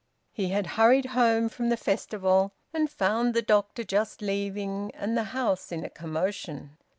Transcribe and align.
He 0.31 0.47
had 0.49 0.65
hurried 0.81 1.05
home 1.13 1.47
from 1.47 1.69
the 1.69 1.77
festival, 1.77 2.53
and 2.73 2.89
found 2.89 3.35
the 3.35 3.43
doctor 3.43 3.83
just 3.83 4.23
leaving 4.23 4.89
and 4.95 5.15
the 5.15 5.25
house 5.25 5.71
in 5.71 5.85
a 5.85 5.91
commotion. 5.91 6.75